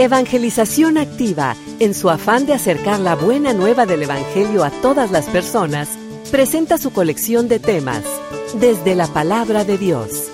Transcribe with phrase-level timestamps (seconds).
[0.00, 5.26] Evangelización Activa, en su afán de acercar la buena nueva del Evangelio a todas las
[5.26, 5.88] personas,
[6.30, 8.04] presenta su colección de temas,
[8.60, 10.30] desde la palabra de Dios.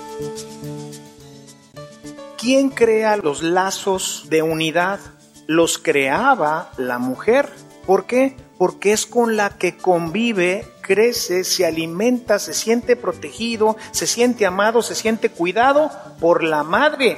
[2.37, 4.99] ¿Quién crea los lazos de unidad?
[5.47, 7.49] Los creaba la mujer.
[7.87, 8.37] ¿Por qué?
[8.59, 14.83] Porque es con la que convive, crece, se alimenta, se siente protegido, se siente amado,
[14.83, 15.89] se siente cuidado
[16.19, 17.17] por la madre.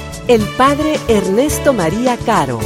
[0.33, 2.57] el Padre Ernesto María Caro.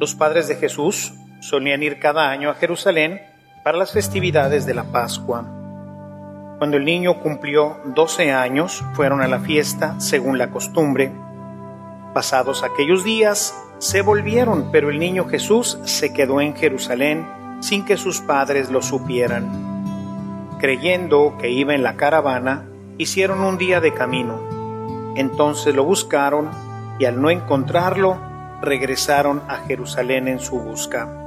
[0.00, 3.22] Los padres de Jesús solían ir cada año a Jerusalén
[3.62, 5.59] para las festividades de la Pascua.
[6.60, 11.10] Cuando el niño cumplió 12 años, fueron a la fiesta según la costumbre.
[12.12, 17.26] Pasados aquellos días, se volvieron, pero el niño Jesús se quedó en Jerusalén
[17.60, 20.58] sin que sus padres lo supieran.
[20.58, 22.66] Creyendo que iba en la caravana,
[22.98, 24.38] hicieron un día de camino.
[25.16, 26.50] Entonces lo buscaron
[26.98, 28.18] y al no encontrarlo,
[28.60, 31.19] regresaron a Jerusalén en su busca.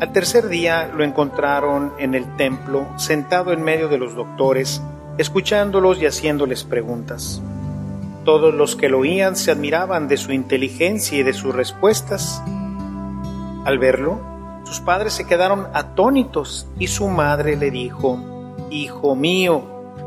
[0.00, 4.82] Al tercer día lo encontraron en el templo, sentado en medio de los doctores,
[5.18, 7.40] escuchándolos y haciéndoles preguntas.
[8.24, 12.42] Todos los que lo oían se admiraban de su inteligencia y de sus respuestas.
[13.64, 14.20] Al verlo,
[14.64, 18.18] sus padres se quedaron atónitos y su madre le dijo,
[18.70, 19.62] Hijo mío,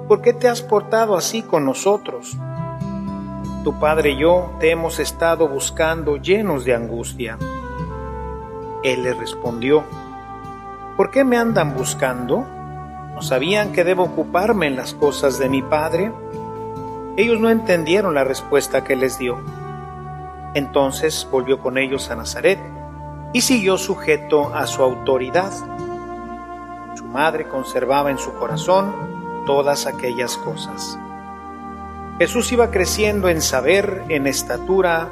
[0.08, 2.38] ¿por qué te has portado así con nosotros?
[3.68, 7.38] tu padre y yo te hemos estado buscando llenos de angustia.
[8.84, 9.84] Él le respondió,
[10.96, 12.46] ¿por qué me andan buscando?
[13.14, 16.12] ¿No sabían que debo ocuparme en las cosas de mi padre?
[17.18, 19.40] Ellos no entendieron la respuesta que les dio.
[20.54, 22.60] Entonces volvió con ellos a Nazaret
[23.34, 25.52] y siguió sujeto a su autoridad.
[26.96, 28.94] Su madre conservaba en su corazón
[29.46, 30.98] todas aquellas cosas.
[32.20, 35.10] Jesús iba creciendo en saber, en estatura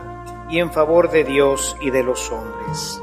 [0.49, 3.01] y en favor de Dios y de los hombres.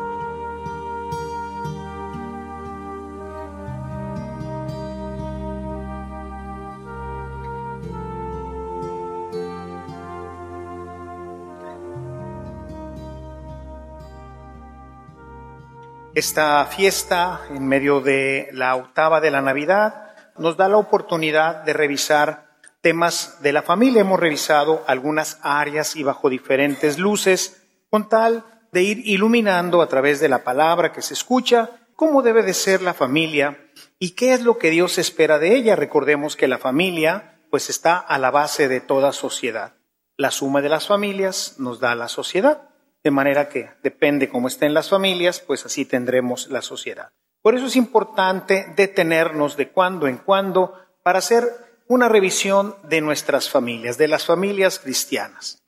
[16.15, 21.73] Esta fiesta, en medio de la octava de la Navidad, nos da la oportunidad de
[21.73, 22.51] revisar
[22.83, 24.03] temas de la familia.
[24.03, 30.21] Hemos revisado algunas áreas y bajo diferentes luces con tal de ir iluminando a través
[30.21, 33.59] de la palabra que se escucha cómo debe de ser la familia
[33.99, 35.77] y qué es lo que Dios espera de ella.
[35.77, 39.77] Recordemos que la familia pues está a la base de toda sociedad.
[40.19, 42.69] La suma de las familias nos da la sociedad,
[43.05, 47.13] de manera que depende cómo estén las familias, pues así tendremos la sociedad.
[47.43, 51.45] Por eso es importante detenernos de cuando en cuando para hacer
[51.89, 55.59] una revisión de nuestras familias, de las familias cristianas.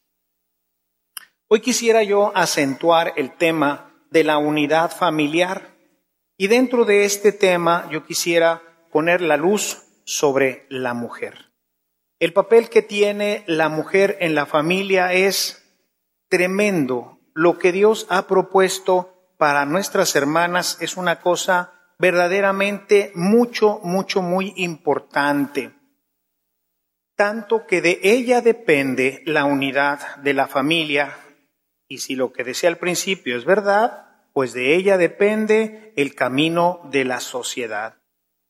[1.49, 5.75] Hoy quisiera yo acentuar el tema de la unidad familiar
[6.37, 11.51] y dentro de este tema yo quisiera poner la luz sobre la mujer.
[12.21, 15.65] El papel que tiene la mujer en la familia es
[16.29, 17.14] tremendo.
[17.35, 24.53] Lo que Dios ha propuesto para nuestras hermanas es una cosa verdaderamente mucho, mucho, muy
[24.57, 25.73] importante
[27.17, 31.17] tanto que de ella depende la unidad de la familia,
[31.87, 36.81] y si lo que decía al principio es verdad, pues de ella depende el camino
[36.91, 37.99] de la sociedad.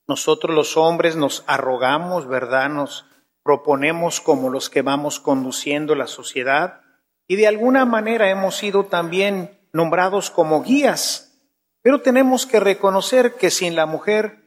[0.07, 2.69] Nosotros los hombres nos arrogamos, ¿verdad?
[2.69, 3.05] Nos
[3.43, 6.81] proponemos como los que vamos conduciendo la sociedad
[7.27, 11.39] y de alguna manera hemos sido también nombrados como guías,
[11.81, 14.43] pero tenemos que reconocer que sin la mujer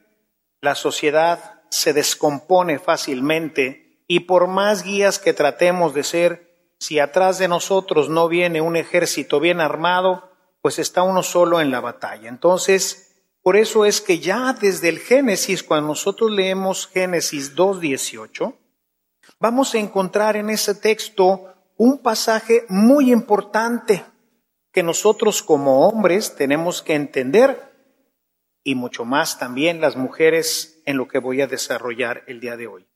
[0.60, 6.48] la sociedad se descompone fácilmente y por más guías que tratemos de ser,
[6.78, 10.31] si atrás de nosotros no viene un ejército bien armado,
[10.62, 12.28] pues está uno solo en la batalla.
[12.28, 13.08] Entonces,
[13.42, 18.56] por eso es que ya desde el Génesis, cuando nosotros leemos Génesis 2.18,
[19.38, 24.04] vamos a encontrar en ese texto un pasaje muy importante
[24.72, 27.72] que nosotros como hombres tenemos que entender
[28.64, 32.66] y mucho más también las mujeres en lo que voy a desarrollar el día de
[32.66, 32.88] hoy.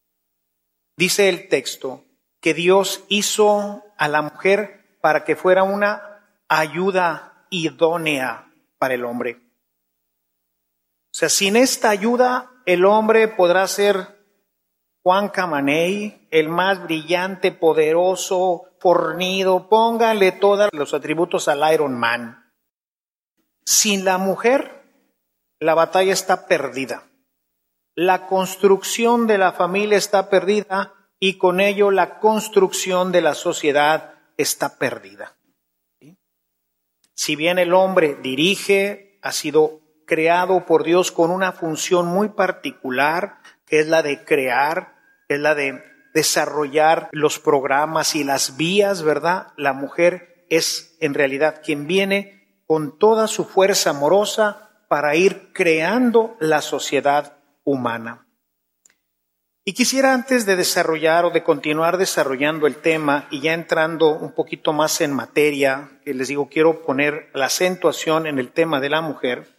[0.97, 2.05] Dice el texto
[2.41, 9.41] que Dios hizo a la mujer para que fuera una ayuda idónea para el hombre.
[11.13, 14.25] O sea, sin esta ayuda el hombre podrá ser
[15.03, 22.51] Juan Camaney, el más brillante, poderoso, fornido, póngale todos los atributos al Iron Man.
[23.67, 24.83] Sin la mujer,
[25.61, 27.05] la batalla está perdida.
[27.95, 34.15] La construcción de la familia está perdida y con ello la construcción de la sociedad
[34.39, 35.37] está perdida.
[37.15, 43.41] Si bien el hombre dirige, ha sido creado por Dios con una función muy particular,
[43.67, 44.97] que es la de crear,
[45.29, 49.49] es la de desarrollar los programas y las vías, ¿verdad?
[49.57, 56.37] La mujer es en realidad quien viene con toda su fuerza amorosa para ir creando
[56.39, 58.27] la sociedad humana.
[59.65, 64.33] Y quisiera antes de desarrollar o de continuar desarrollando el tema y ya entrando un
[64.33, 68.91] poquito más en materia, que les digo, quiero poner la acentuación en el tema de
[68.91, 69.57] la mujer,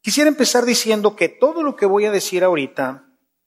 [0.00, 3.03] quisiera empezar diciendo que todo lo que voy a decir ahorita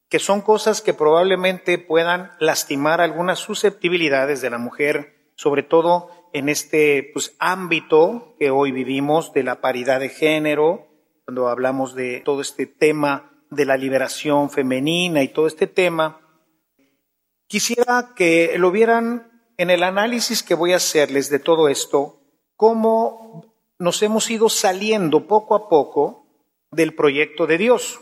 [0.10, 6.50] que son cosas que probablemente puedan lastimar algunas susceptibilidades de la mujer, sobre todo en
[6.50, 10.88] este pues, ámbito que hoy vivimos de la paridad de género,
[11.26, 16.22] cuando hablamos de todo este tema de la liberación femenina y todo este tema.
[17.48, 22.22] Quisiera que lo vieran en el análisis que voy a hacerles de todo esto,
[22.56, 26.28] cómo nos hemos ido saliendo poco a poco
[26.72, 28.00] del proyecto de Dios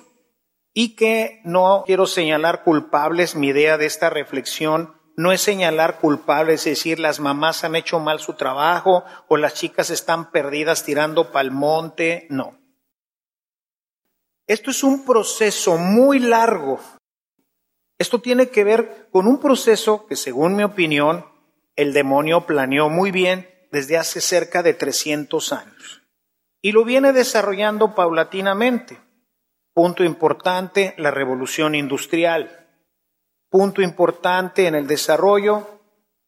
[0.77, 6.67] y que no quiero señalar culpables, mi idea de esta reflexión no es señalar culpables,
[6.67, 11.31] es decir, las mamás han hecho mal su trabajo o las chicas están perdidas tirando
[11.31, 12.59] pa'l monte, no.
[14.47, 16.81] Esto es un proceso muy largo.
[17.97, 21.25] Esto tiene que ver con un proceso que, según mi opinión,
[21.77, 26.01] el demonio planeó muy bien desde hace cerca de 300 años
[26.61, 29.04] y lo viene desarrollando paulatinamente.
[29.75, 32.65] Punto importante, la revolución industrial.
[33.49, 35.81] Punto importante en el desarrollo,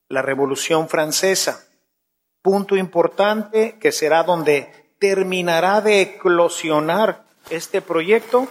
[0.10, 1.66] la revolución francesa.
[2.42, 8.50] Punto importante que será donde terminará de eclosionar este proyecto,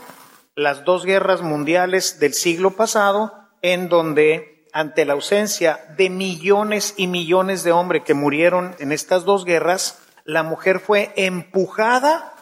[0.54, 7.06] las dos guerras mundiales del siglo pasado, en donde ante la ausencia de millones y
[7.06, 12.32] millones de hombres que murieron en estas dos guerras, la mujer fue empujada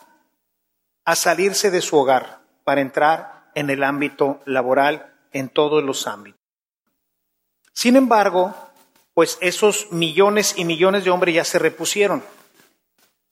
[1.05, 6.41] a salirse de su hogar para entrar en el ámbito laboral en todos los ámbitos.
[7.73, 8.55] Sin embargo,
[9.15, 12.25] pues esos millones y millones de hombres ya se repusieron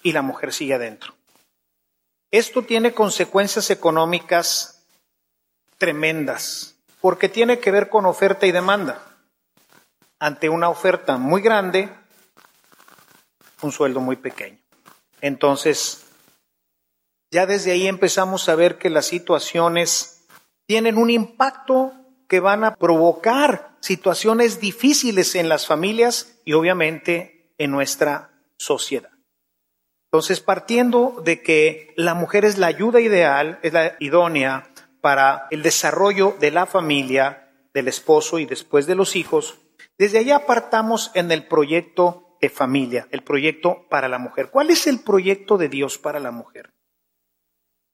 [0.02, 1.14] y la mujer sigue adentro.
[2.30, 4.84] Esto tiene consecuencias económicas
[5.78, 9.04] tremendas, porque tiene que ver con oferta y demanda.
[10.18, 11.88] Ante una oferta muy grande,
[13.60, 14.58] un sueldo muy pequeño.
[15.20, 16.04] Entonces,
[17.32, 20.26] ya desde ahí empezamos a ver que las situaciones
[20.66, 21.94] tienen un impacto
[22.28, 29.10] que van a provocar situaciones difíciles en las familias y obviamente en nuestra sociedad.
[30.10, 34.68] Entonces, partiendo de que la mujer es la ayuda ideal, es la idónea
[35.00, 39.58] para el desarrollo de la familia, del esposo y después de los hijos,
[39.96, 44.50] desde allá apartamos en el proyecto de familia, el proyecto para la mujer.
[44.50, 46.74] ¿Cuál es el proyecto de Dios para la mujer?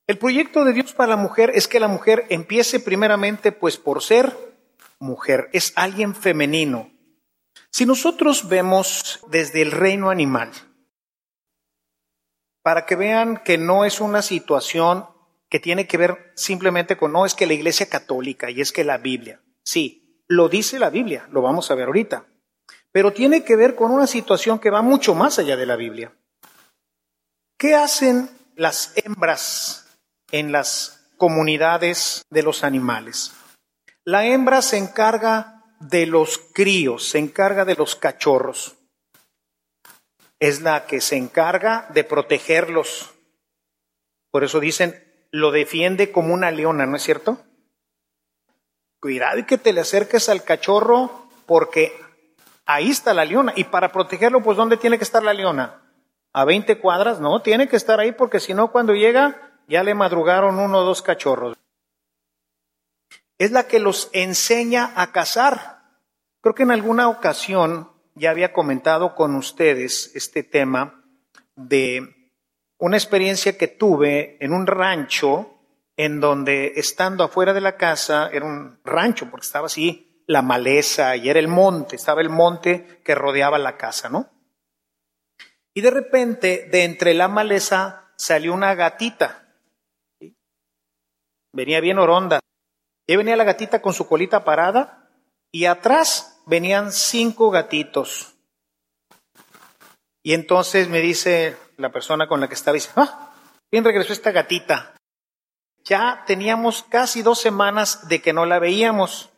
[0.08, 4.02] El proyecto de Dios para la mujer es que la mujer empiece primeramente pues por
[4.02, 4.34] ser
[4.98, 6.90] mujer, es alguien femenino.
[7.70, 10.50] Si nosotros vemos desde el reino animal,
[12.62, 15.06] para que vean que no es una situación
[15.50, 18.84] que tiene que ver simplemente con, no, es que la Iglesia Católica y es que
[18.84, 22.24] la Biblia, sí, lo dice la Biblia, lo vamos a ver ahorita,
[22.90, 26.12] pero tiene que ver con una situación que va mucho más allá de la Biblia.
[27.58, 29.84] ¿Qué hacen las hembras
[30.30, 33.32] en las comunidades de los animales.
[34.04, 38.76] La hembra se encarga de los críos, se encarga de los cachorros.
[40.40, 43.10] Es la que se encarga de protegerlos.
[44.30, 47.38] Por eso dicen, lo defiende como una leona, ¿no es cierto?
[49.00, 51.92] Cuidado que te le acerques al cachorro porque
[52.66, 53.52] ahí está la leona.
[53.56, 55.82] Y para protegerlo, pues ¿dónde tiene que estar la leona?
[56.32, 59.94] a 20 cuadras, no, tiene que estar ahí porque si no, cuando llega, ya le
[59.94, 61.56] madrugaron uno o dos cachorros.
[63.38, 65.82] Es la que los enseña a cazar.
[66.40, 71.04] Creo que en alguna ocasión ya había comentado con ustedes este tema
[71.54, 72.32] de
[72.78, 75.54] una experiencia que tuve en un rancho
[75.96, 81.16] en donde estando afuera de la casa, era un rancho porque estaba así la maleza
[81.16, 84.30] y era el monte, estaba el monte que rodeaba la casa, ¿no?
[85.74, 89.47] Y de repente, de entre la maleza salió una gatita.
[91.58, 92.38] Venía bien oronda.
[93.04, 95.10] Y venía la gatita con su colita parada
[95.50, 98.36] y atrás venían cinco gatitos.
[100.22, 103.34] Y entonces me dice la persona con la que estaba, dice, ah,
[103.72, 104.94] bien regresó esta gatita.
[105.82, 109.30] Ya teníamos casi dos semanas de que no la veíamos.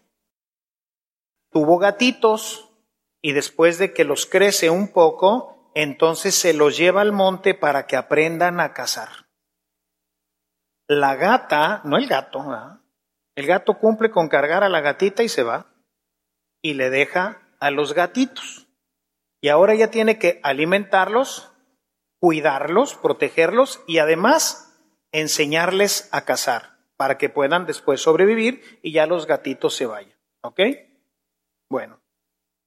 [1.51, 2.69] Tuvo gatitos
[3.23, 7.87] y después de que los crece un poco, entonces se los lleva al monte para
[7.87, 9.30] que aprendan a cazar.
[10.91, 12.45] La gata, no el gato,
[13.37, 15.67] el gato cumple con cargar a la gatita y se va
[16.63, 18.67] y le deja a los gatitos.
[19.41, 21.53] Y ahora ya tiene que alimentarlos,
[22.19, 24.83] cuidarlos, protegerlos y además
[25.13, 30.19] enseñarles a cazar para que puedan después sobrevivir y ya los gatitos se vayan.
[30.43, 30.59] ¿Ok?
[31.71, 32.01] Bueno,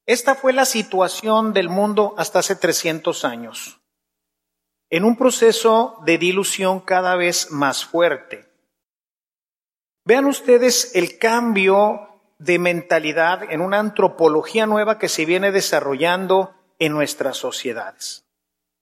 [0.05, 3.81] esta fue la situación del mundo hasta hace 300 años,
[4.93, 8.47] en un proceso de dilución cada vez más fuerte.
[10.05, 16.93] Vean ustedes el cambio de mentalidad en una antropología nueva que se viene desarrollando en
[16.93, 18.27] nuestras sociedades.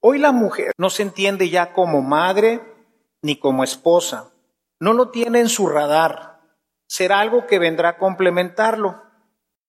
[0.01, 2.59] Hoy la mujer no se entiende ya como madre,
[3.21, 4.33] ni como esposa.
[4.81, 6.41] No lo tiene en su radar.
[6.87, 9.01] Será algo que vendrá a complementarlo.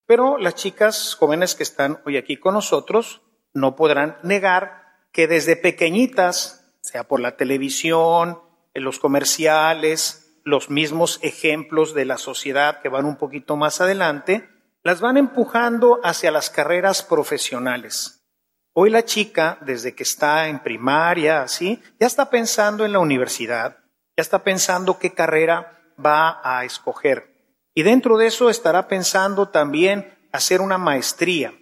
[0.06, 3.22] Pero las chicas jóvenes que están hoy aquí con nosotros
[3.54, 4.82] no podrán negar
[5.12, 8.40] que desde pequeñitas, sea por la televisión,
[8.75, 14.49] en los comerciales, los mismos ejemplos de la sociedad que van un poquito más adelante,
[14.83, 18.25] las van empujando hacia las carreras profesionales.
[18.73, 23.76] Hoy la chica, desde que está en primaria, así, ya está pensando en la universidad,
[24.16, 27.33] ya está pensando qué carrera va a escoger.
[27.75, 31.54] Y dentro de eso estará pensando también hacer una maestría.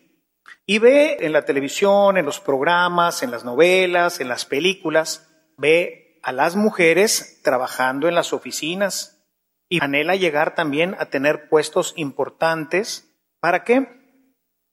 [0.67, 6.21] Y ve en la televisión, en los programas, en las novelas, en las películas, ve
[6.23, 9.27] a las mujeres trabajando en las oficinas
[9.69, 13.11] y anhela llegar también a tener puestos importantes.
[13.41, 13.89] ¿Para qué?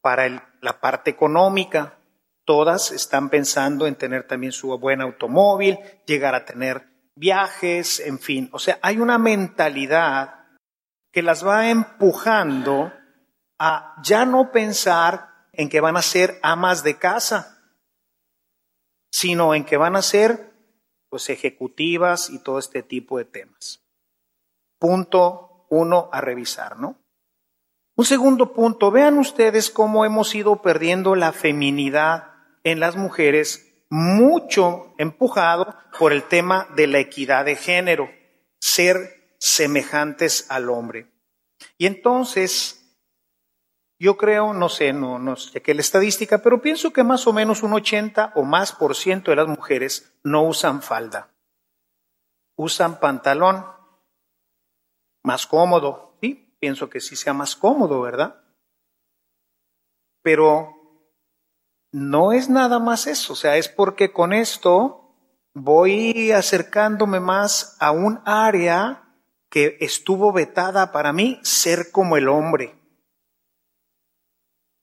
[0.01, 1.97] Para la parte económica,
[2.47, 8.49] Todas están pensando en tener también su buen automóvil, llegar a tener viajes, en fin.
[8.53, 10.45] O sea, hay una mentalidad
[11.11, 12.93] que las va empujando
[13.59, 15.26] a ya no pensar
[15.57, 17.61] en que van a ser amas de casa,
[19.11, 20.53] sino en que van a ser
[21.09, 23.81] pues ejecutivas y todo este tipo de temas.
[24.79, 26.97] Punto uno a revisar, ¿no?
[27.95, 34.93] Un segundo punto, vean ustedes cómo hemos ido perdiendo la feminidad en las mujeres mucho
[34.99, 38.09] empujado por el tema de la equidad de género,
[38.59, 41.07] ser semejantes al hombre.
[41.77, 42.76] Y entonces,
[43.99, 47.63] yo creo, no sé, no, sé qué la estadística, pero pienso que más o menos
[47.63, 51.33] un 80 o más por ciento de las mujeres no usan falda.
[52.55, 53.65] Usan pantalón
[55.23, 58.43] más cómodo, sí, pienso que sí sea más cómodo, ¿verdad?
[60.21, 60.73] Pero
[61.91, 65.15] no es nada más eso, o sea, es porque con esto
[65.53, 69.03] voy acercándome más a un área
[69.49, 72.75] que estuvo vetada para mí, ser como el hombre.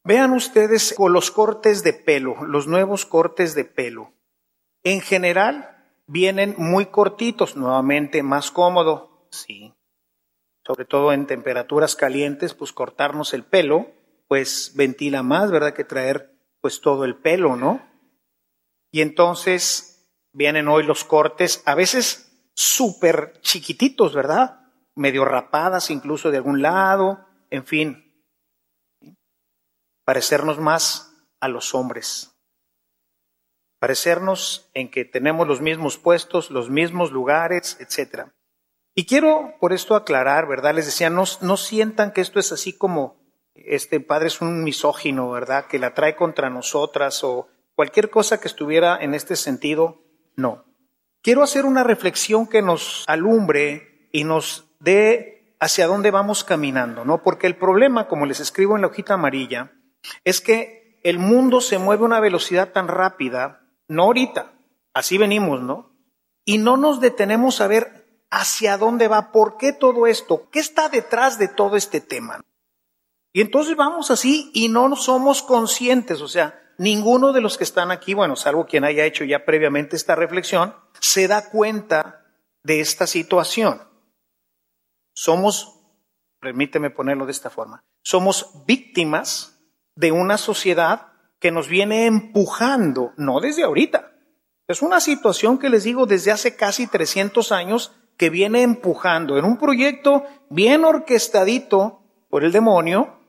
[0.05, 4.13] Vean ustedes los cortes de pelo, los nuevos cortes de pelo.
[4.83, 9.73] En general vienen muy cortitos, nuevamente más cómodo, sí.
[10.67, 13.93] Sobre todo en temperaturas calientes, pues cortarnos el pelo,
[14.29, 15.73] pues ventila más, ¿verdad?
[15.73, 17.81] Que traer pues todo el pelo, ¿no?
[18.91, 24.61] Y entonces vienen hoy los cortes, a veces súper chiquititos, ¿verdad?
[24.95, 28.04] Medio rapadas incluso de algún lado, en fin,
[30.05, 32.37] parecernos más a los hombres,
[33.79, 38.29] parecernos en que tenemos los mismos puestos, los mismos lugares, etc.
[38.95, 40.75] Y quiero por esto aclarar, ¿verdad?
[40.75, 45.31] Les decía, no, no sientan que esto es así como este padre es un misógino,
[45.31, 45.67] ¿verdad?
[45.67, 50.03] Que la trae contra nosotras o cualquier cosa que estuviera en este sentido,
[50.37, 50.65] no.
[51.23, 57.23] Quiero hacer una reflexión que nos alumbre y nos dé hacia dónde vamos caminando, ¿no?
[57.23, 59.73] Porque el problema, como les escribo en la hojita amarilla,
[60.25, 64.55] es que el mundo se mueve a una velocidad tan rápida no ahorita,
[64.93, 65.95] así venimos, ¿no?
[66.45, 70.89] Y no nos detenemos a ver hacia dónde va, por qué todo esto, qué está
[70.89, 72.41] detrás de todo este tema.
[73.33, 77.91] Y entonces vamos así y no somos conscientes, o sea, ninguno de los que están
[77.91, 82.25] aquí, bueno, salvo quien haya hecho ya previamente esta reflexión, se da cuenta
[82.63, 83.83] de esta situación.
[85.15, 85.81] Somos,
[86.41, 89.54] permíteme ponerlo de esta forma, somos víctimas
[89.97, 94.13] de una sociedad que nos viene empujando, no desde ahorita.
[94.67, 99.45] Es una situación que les digo desde hace casi 300 años que viene empujando en
[99.45, 103.21] un proyecto bien orquestadito por el demonio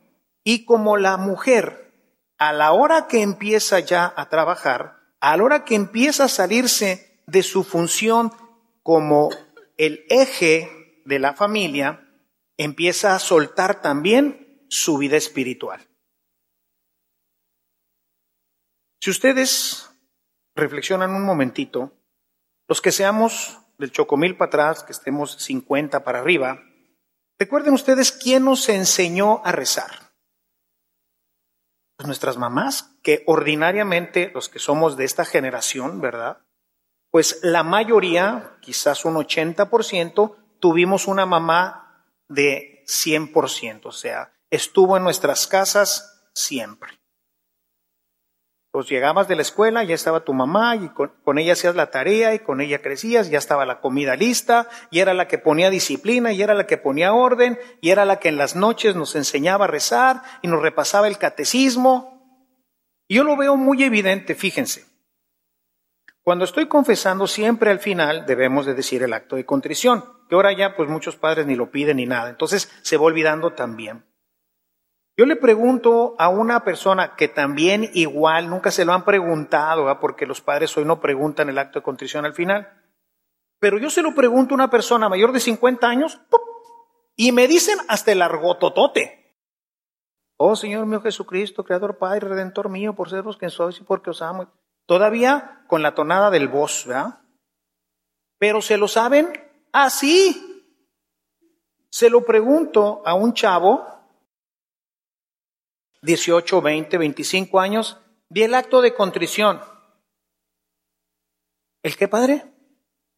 [0.43, 1.93] y como la mujer
[2.37, 7.21] a la hora que empieza ya a trabajar, a la hora que empieza a salirse
[7.25, 8.31] de su función
[8.83, 9.29] como
[9.77, 12.07] el eje de la familia,
[12.57, 15.81] empieza a soltar también su vida espiritual.
[19.01, 19.89] Si ustedes
[20.55, 21.93] reflexionan un momentito,
[22.67, 26.63] los que seamos del chocomil para atrás, que estemos 50 para arriba,
[27.37, 30.13] recuerden ustedes quién nos enseñó a rezar.
[31.97, 36.45] Pues nuestras mamás, que ordinariamente los que somos de esta generación, ¿verdad?
[37.11, 45.03] Pues la mayoría, quizás un 80%, tuvimos una mamá de 100%, o sea, estuvo en
[45.03, 46.99] nuestras casas siempre.
[48.75, 51.91] Pues llegabas de la escuela, ya estaba tu mamá y con, con, ella hacías la
[51.91, 55.69] tarea y con ella crecías, ya estaba la comida lista y era la que ponía
[55.69, 59.15] disciplina y era la que ponía orden y era la que en las noches nos
[59.15, 62.51] enseñaba a rezar y nos repasaba el catecismo.
[63.07, 64.83] Y yo lo veo muy evidente, fíjense.
[66.21, 70.51] Cuando estoy confesando, siempre al final debemos de decir el acto de contrición, que ahora
[70.51, 74.03] ya pues muchos padres ni lo piden ni nada, entonces se va olvidando también.
[75.17, 80.25] Yo le pregunto a una persona que también igual nunca se lo han preguntado, porque
[80.25, 82.83] los padres hoy no preguntan el acto de contrición al final,
[83.59, 86.19] pero yo se lo pregunto a una persona mayor de 50 años
[87.15, 89.37] y me dicen hasta el argototote.
[90.37, 94.21] Oh Señor mío Jesucristo, Creador Padre, Redentor mío, por ser que sois y porque os
[94.21, 94.51] amo.
[94.85, 97.21] Todavía con la tonada del voz, ¿verdad?
[98.37, 99.31] Pero se lo saben
[99.71, 100.65] así.
[101.89, 103.94] Se lo pregunto a un chavo
[106.05, 107.97] 18, 20, 25 años,
[108.29, 109.59] vi el acto de contrición.
[111.83, 112.45] ¿El qué, padre?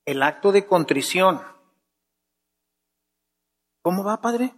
[0.06, 1.42] El acto de contrición.
[3.82, 4.56] ¿Cómo va, padre?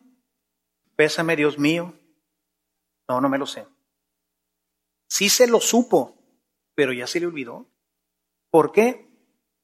[0.96, 1.94] Pésame, Dios mío.
[3.08, 3.66] No, no me lo sé.
[5.08, 6.16] Sí se lo supo,
[6.76, 7.68] pero ya se le olvidó.
[8.52, 9.10] ¿Por qué?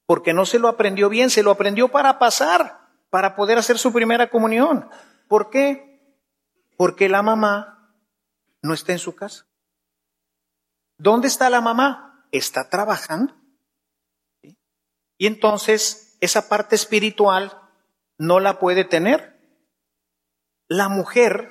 [0.06, 3.92] Porque no se lo aprendió bien, se lo aprendió para pasar, para poder hacer su
[3.92, 4.90] primera comunión.
[5.28, 6.18] ¿Por qué?
[6.76, 7.75] Porque la mamá
[8.66, 9.46] no está en su casa.
[10.98, 12.26] ¿Dónde está la mamá?
[12.32, 13.34] Está trabajando.
[15.18, 17.60] Y entonces esa parte espiritual
[18.18, 19.36] no la puede tener.
[20.68, 21.50] La mujer,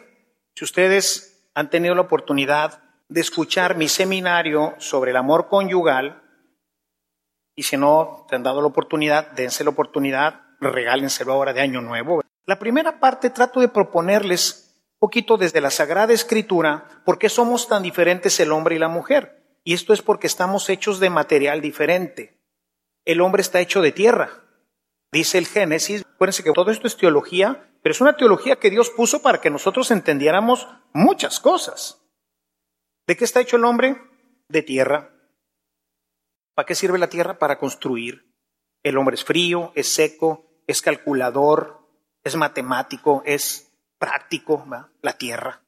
[0.56, 6.22] si ustedes han tenido la oportunidad de escuchar mi seminario sobre el amor conyugal,
[7.56, 11.82] y si no te han dado la oportunidad, dense la oportunidad, regálenselo ahora de año
[11.82, 12.22] nuevo.
[12.46, 14.65] La primera parte trato de proponerles
[15.00, 19.60] poquito desde la Sagrada Escritura por qué somos tan diferentes el hombre y la mujer.
[19.64, 22.40] Y esto es porque estamos hechos de material diferente.
[23.04, 24.44] El hombre está hecho de tierra.
[25.12, 28.90] Dice el Génesis, acuérdense que todo esto es teología, pero es una teología que Dios
[28.90, 32.02] puso para que nosotros entendiéramos muchas cosas.
[33.08, 33.98] ¿De qué está hecho el hombre?
[34.50, 35.12] De tierra.
[36.56, 37.38] ¿Para qué sirve la tierra?
[37.38, 38.34] Para construir.
[38.84, 41.88] El hombre es frío, es seco, es calculador,
[42.24, 43.65] es matemático, es
[43.98, 44.66] práctico,
[45.02, 45.64] la tierra.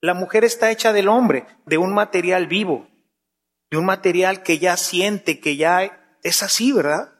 [0.00, 2.88] La mujer está hecha del hombre, de un material vivo,
[3.70, 7.12] de un material que ya siente, que ya es así, ¿verdad?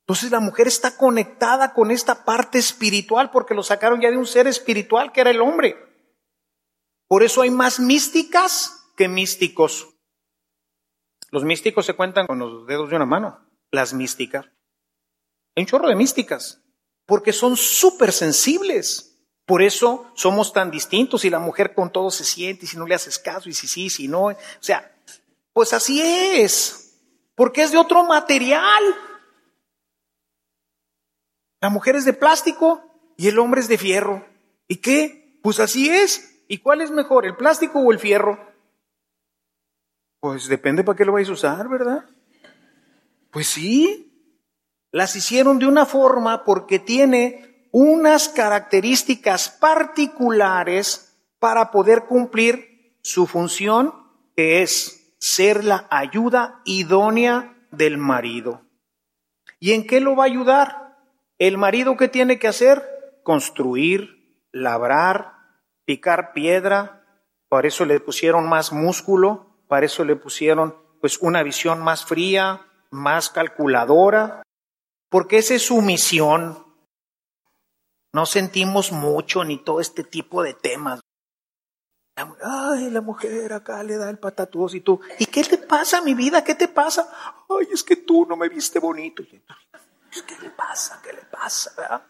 [0.00, 4.26] Entonces la mujer está conectada con esta parte espiritual porque lo sacaron ya de un
[4.26, 5.76] ser espiritual que era el hombre.
[7.08, 9.88] Por eso hay más místicas que místicos.
[11.30, 14.46] Los místicos se cuentan con los dedos de una mano, las místicas.
[15.54, 16.61] Hay un chorro de místicas
[17.06, 19.12] porque son súper sensibles.
[19.44, 22.86] Por eso somos tan distintos y la mujer con todo se siente y si no
[22.86, 24.26] le haces caso y si sí, si no.
[24.26, 24.94] O sea,
[25.52, 26.98] pues así es,
[27.34, 28.82] porque es de otro material.
[31.60, 32.82] La mujer es de plástico
[33.16, 34.26] y el hombre es de fierro.
[34.68, 35.38] ¿Y qué?
[35.42, 36.44] Pues así es.
[36.48, 38.38] ¿Y cuál es mejor, el plástico o el fierro?
[40.20, 42.04] Pues depende para qué lo vais a usar, ¿verdad?
[43.30, 44.11] Pues sí,
[44.92, 53.94] las hicieron de una forma porque tiene unas características particulares para poder cumplir su función,
[54.36, 58.62] que es ser la ayuda idónea del marido.
[59.58, 60.98] ¿Y en qué lo va a ayudar?
[61.38, 62.82] El marido que tiene que hacer?
[63.22, 65.32] Construir, labrar,
[65.84, 67.04] picar piedra,
[67.48, 72.66] por eso le pusieron más músculo, para eso le pusieron pues una visión más fría,
[72.90, 74.41] más calculadora,
[75.12, 76.66] porque esa es su misión.
[78.14, 81.00] No sentimos mucho ni todo este tipo de temas.
[82.42, 86.14] Ay, la mujer acá le da el patatús y tú, ¿y qué te pasa, mi
[86.14, 86.42] vida?
[86.42, 87.10] ¿Qué te pasa?
[87.48, 89.22] Ay, es que tú no me viste bonito.
[89.22, 91.00] ¿Qué le pasa?
[91.02, 92.06] ¿Qué le pasa?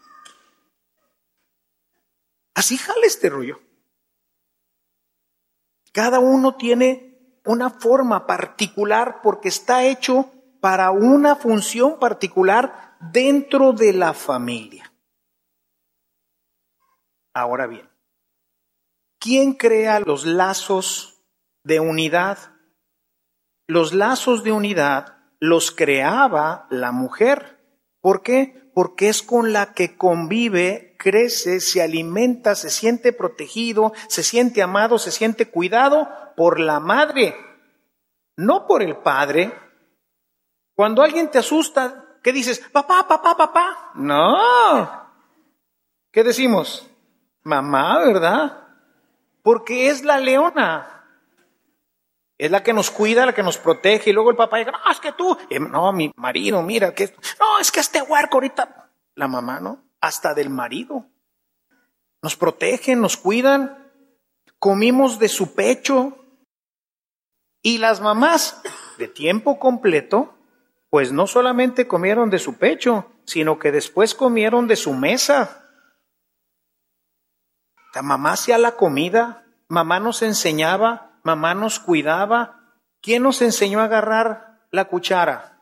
[2.54, 3.60] Así jale este rollo.
[5.92, 13.92] Cada uno tiene una forma particular porque está hecho para una función particular dentro de
[13.92, 14.92] la familia.
[17.34, 17.88] Ahora bien,
[19.18, 21.24] ¿quién crea los lazos
[21.64, 22.38] de unidad?
[23.66, 27.58] Los lazos de unidad los creaba la mujer.
[28.00, 28.70] ¿Por qué?
[28.74, 34.98] Porque es con la que convive, crece, se alimenta, se siente protegido, se siente amado,
[34.98, 37.34] se siente cuidado por la madre,
[38.36, 39.52] no por el padre.
[40.74, 42.58] Cuando alguien te asusta, ¿qué dices?
[42.72, 43.90] Papá, papá, papá.
[43.94, 44.38] No.
[46.10, 46.88] ¿Qué decimos?
[47.42, 48.68] Mamá, ¿verdad?
[49.42, 50.92] Porque es la leona.
[52.38, 54.10] Es la que nos cuida, la que nos protege.
[54.10, 55.36] Y luego el papá dice, no, es que tú,
[55.70, 59.84] no, mi marido, mira, que no, es que este huerco ahorita, la mamá, ¿no?
[60.00, 61.06] Hasta del marido.
[62.20, 63.90] Nos protegen, nos cuidan.
[64.58, 66.18] Comimos de su pecho.
[67.62, 68.60] Y las mamás
[68.98, 70.34] de tiempo completo,
[70.92, 75.66] pues no solamente comieron de su pecho, sino que después comieron de su mesa.
[77.94, 82.76] La mamá hacía la comida, mamá nos enseñaba, mamá nos cuidaba.
[83.00, 85.58] ¿Quién nos enseñó a agarrar la cuchara?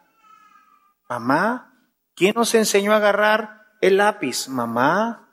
[1.08, 1.76] Mamá.
[2.16, 4.48] ¿Quién nos enseñó a agarrar el lápiz?
[4.48, 5.30] Mamá.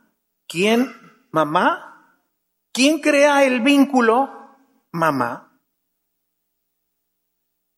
[0.48, 0.94] ¿Quién?
[1.32, 2.22] Mamá.
[2.72, 4.30] ¿Quién crea el vínculo?
[4.92, 5.60] Mamá.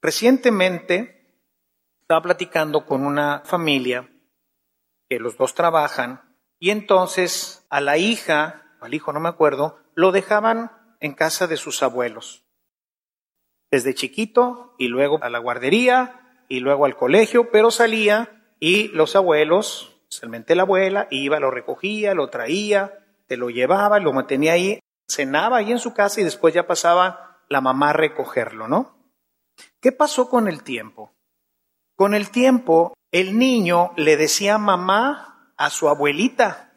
[0.01, 1.18] Recientemente
[2.09, 4.09] estaba platicando con una familia
[5.07, 10.11] que los dos trabajan y entonces a la hija al hijo no me acuerdo, lo
[10.11, 12.47] dejaban en casa de sus abuelos.
[13.69, 19.15] Desde chiquito y luego a la guardería y luego al colegio, pero salía y los
[19.15, 24.79] abuelos, especialmente la abuela, iba, lo recogía, lo traía, te lo llevaba, lo mantenía ahí,
[25.07, 28.97] cenaba ahí en su casa y después ya pasaba la mamá a recogerlo, ¿no?
[29.79, 31.13] ¿Qué pasó con el tiempo?
[31.99, 36.71] Con el tiempo, el niño le decía mamá a su abuelita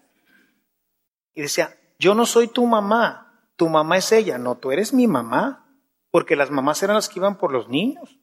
[1.33, 5.07] y decía, yo no soy tu mamá, tu mamá es ella, no, tú eres mi
[5.07, 5.79] mamá,
[6.11, 8.19] porque las mamás eran las que iban por los niños,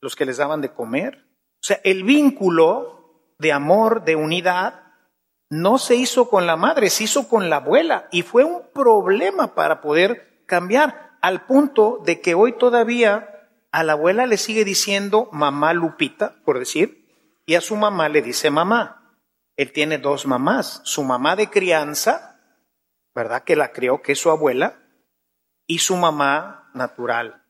[0.00, 1.26] los que les daban de comer.
[1.56, 4.94] O sea, el vínculo de amor, de unidad,
[5.50, 9.54] no se hizo con la madre, se hizo con la abuela y fue un problema
[9.54, 13.37] para poder cambiar, al punto de que hoy todavía
[13.72, 17.06] a la abuela le sigue diciendo mamá Lupita, por decir,
[17.46, 19.16] y a su mamá le dice mamá.
[19.56, 22.28] Él tiene dos mamás, su mamá de crianza
[23.18, 23.42] ¿verdad?
[23.42, 24.78] Que la crió, que es su abuela,
[25.66, 27.42] y su mamá natural.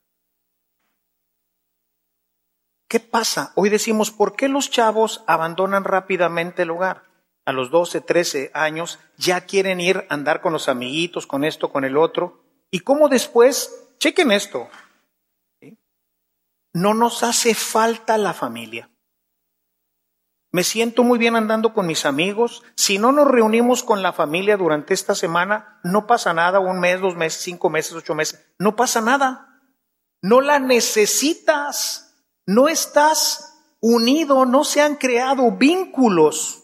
[2.88, 3.52] ¿Qué pasa?
[3.54, 7.02] Hoy decimos, ¿por qué los chavos abandonan rápidamente el hogar?
[7.44, 11.70] A los 12, 13 años ya quieren ir a andar con los amiguitos, con esto,
[11.70, 12.42] con el otro.
[12.70, 13.90] ¿Y cómo después?
[13.98, 14.70] Chequen esto.
[16.78, 18.88] No nos hace falta la familia.
[20.52, 22.62] Me siento muy bien andando con mis amigos.
[22.76, 27.00] Si no nos reunimos con la familia durante esta semana, no pasa nada, un mes,
[27.00, 29.60] dos meses, cinco meses, ocho meses, no pasa nada.
[30.22, 36.62] No la necesitas, no estás unido, no se han creado vínculos.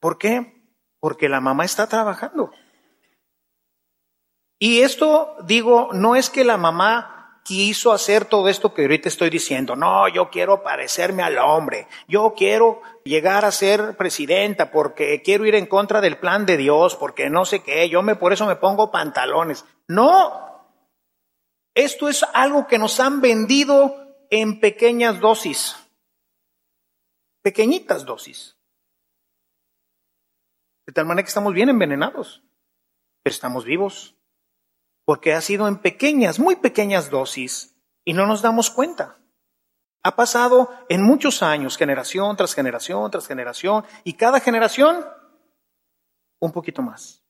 [0.00, 0.74] ¿Por qué?
[0.98, 2.50] Porque la mamá está trabajando.
[4.58, 7.13] Y esto, digo, no es que la mamá
[7.44, 9.76] quiso hacer todo esto que ahorita estoy diciendo.
[9.76, 11.86] No, yo quiero parecerme al hombre.
[12.08, 16.96] Yo quiero llegar a ser presidenta porque quiero ir en contra del plan de Dios,
[16.96, 17.88] porque no sé qué.
[17.88, 19.64] Yo me, por eso me pongo pantalones.
[19.86, 20.66] No.
[21.74, 25.76] Esto es algo que nos han vendido en pequeñas dosis.
[27.42, 28.56] Pequeñitas dosis.
[30.86, 32.42] De tal manera que estamos bien envenenados.
[33.22, 34.14] Pero estamos vivos
[35.04, 39.18] porque ha sido en pequeñas, muy pequeñas dosis y no nos damos cuenta.
[40.02, 45.06] Ha pasado en muchos años, generación tras generación tras generación, y cada generación
[46.40, 47.24] un poquito más,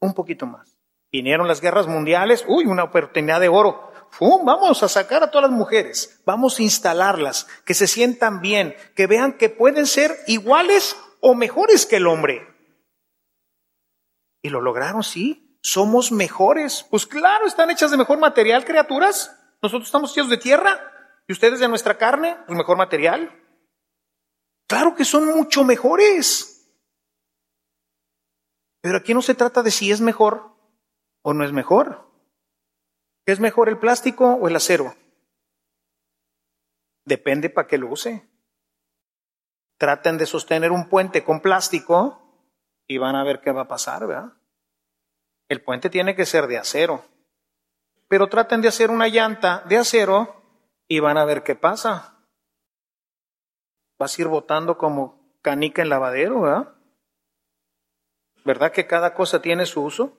[0.00, 0.78] un poquito más.
[1.10, 3.92] Vinieron las guerras mundiales, uy, una oportunidad de oro.
[4.08, 4.44] ¡Fum!
[4.46, 9.06] Vamos a sacar a todas las mujeres, vamos a instalarlas, que se sientan bien, que
[9.06, 12.48] vean que pueden ser iguales o mejores que el hombre.
[14.42, 15.51] Y lo lograron, sí.
[15.62, 16.84] Somos mejores.
[16.90, 19.38] Pues claro, están hechas de mejor material, criaturas.
[19.62, 20.92] Nosotros estamos hechos de tierra
[21.28, 23.30] y ustedes de nuestra carne, el mejor material.
[24.66, 26.52] Claro que son mucho mejores.
[28.80, 30.56] Pero aquí no se trata de si es mejor
[31.22, 32.10] o no es mejor.
[33.24, 34.96] ¿Es mejor el plástico o el acero?
[37.04, 38.28] Depende para qué lo use.
[39.78, 42.50] Traten de sostener un puente con plástico
[42.88, 44.32] y van a ver qué va a pasar, ¿verdad?
[45.52, 47.04] El puente tiene que ser de acero.
[48.08, 50.42] Pero traten de hacer una llanta de acero
[50.88, 52.16] y van a ver qué pasa.
[53.98, 56.74] Vas a ir botando como canica en lavadero, ¿verdad?
[58.46, 60.16] ¿Verdad que cada cosa tiene su uso?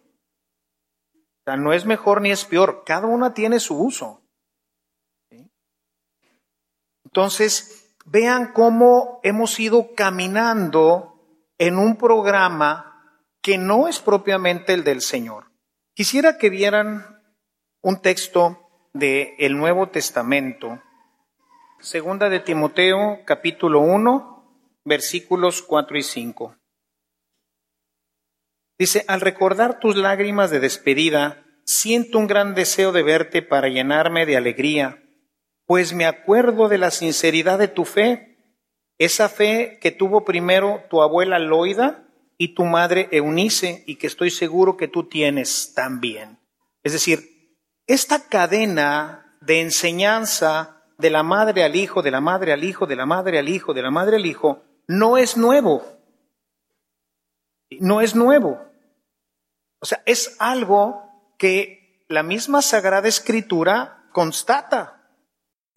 [1.48, 4.22] No es mejor ni es peor, cada una tiene su uso.
[7.06, 11.26] Entonces, vean cómo hemos ido caminando
[11.58, 12.93] en un programa
[13.44, 15.52] que no es propiamente el del Señor.
[15.94, 17.22] Quisiera que vieran
[17.82, 20.82] un texto del el Nuevo Testamento,
[21.82, 26.58] segunda de Timoteo, capítulo 1, versículos 4 y 5.
[28.80, 34.26] Dice, al recordar tus lágrimas de despedida, siento un gran deseo de verte para llenarme
[34.26, 35.04] de alegría,
[35.66, 38.38] pues me acuerdo de la sinceridad de tu fe,
[38.98, 42.04] esa fe que tuvo primero tu abuela Loida
[42.38, 46.40] y tu madre Eunice y que estoy seguro que tú tienes también.
[46.84, 52.64] Es decir, esta cadena de enseñanza de la madre al hijo, de la madre al
[52.64, 55.94] hijo, de la madre al hijo, de la madre al hijo, no es nuevo
[57.80, 58.62] no es nuevo.
[59.80, 65.02] O sea, es algo que la misma Sagrada Escritura constata.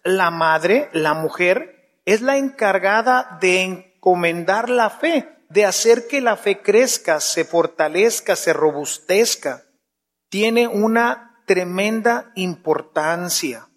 [0.03, 6.35] La madre, la mujer, es la encargada de encomendar la fe, de hacer que la
[6.35, 9.63] fe crezca, se fortalezca, se robustezca.
[10.29, 13.69] Tiene una tremenda importancia,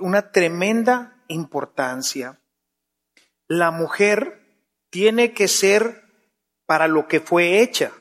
[0.00, 2.40] una tremenda importancia.
[3.48, 4.42] La mujer
[4.90, 6.02] tiene que ser
[6.66, 7.92] para lo que fue hecha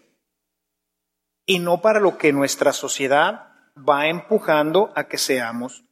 [1.46, 5.86] y no para lo que nuestra sociedad va empujando a que seamos.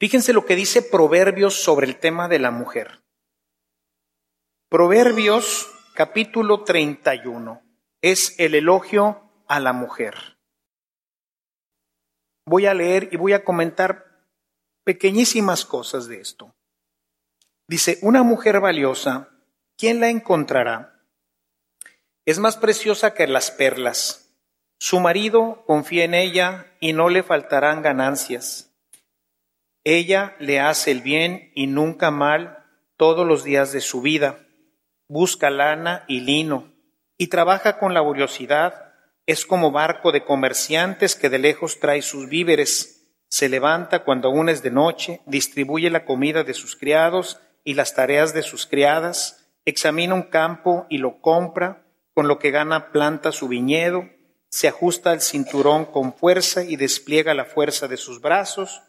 [0.00, 3.03] Fíjense lo que dice Proverbios sobre el tema de la mujer.
[4.74, 7.62] Proverbios capítulo 31
[8.02, 10.36] es el elogio a la mujer.
[12.44, 14.26] Voy a leer y voy a comentar
[14.82, 16.56] pequeñísimas cosas de esto.
[17.68, 19.28] Dice, una mujer valiosa,
[19.78, 21.04] ¿quién la encontrará?
[22.26, 24.34] Es más preciosa que las perlas.
[24.80, 28.74] Su marido confía en ella y no le faltarán ganancias.
[29.84, 34.43] Ella le hace el bien y nunca mal todos los días de su vida.
[35.14, 36.72] Busca lana y lino
[37.16, 38.94] y trabaja con laboriosidad.
[39.26, 43.06] Es como barco de comerciantes que de lejos trae sus víveres.
[43.28, 47.94] Se levanta cuando aún es de noche, distribuye la comida de sus criados y las
[47.94, 53.30] tareas de sus criadas, examina un campo y lo compra, con lo que gana planta
[53.30, 54.10] su viñedo,
[54.48, 58.82] se ajusta al cinturón con fuerza y despliega la fuerza de sus brazos,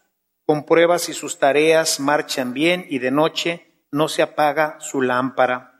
[0.47, 5.74] comprueba si sus tareas marchan bien y de noche no se apaga su lámpara,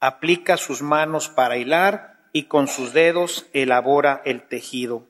[0.00, 5.06] aplica sus manos para hilar y con sus dedos elabora el tejido.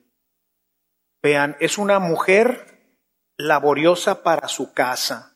[1.23, 2.97] Vean, es una mujer
[3.37, 5.35] laboriosa para su casa.